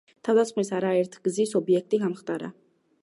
თავდასხმის 0.27 0.71
არაერთგზის 0.77 1.53
ობიექტი 1.63 2.01
გამხდარა. 2.07 2.51